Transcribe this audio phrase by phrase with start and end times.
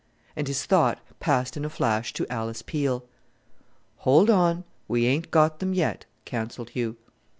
[0.35, 3.03] And his thought passed in a flash to Alice Peel.
[3.97, 4.63] "Hold on!
[4.87, 6.95] we ain't got them yet," counselled Hugh.